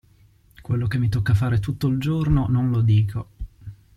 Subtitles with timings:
[0.61, 3.27] Quello che mi tocca fare tutto il giorno, non lo dico.